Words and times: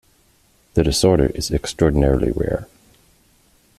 The 0.73 0.81
disorder 0.81 1.27
is 1.35 1.51
extraordinarily 1.51 2.31
rare. 2.31 2.67